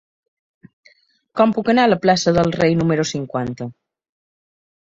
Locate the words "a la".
1.85-1.99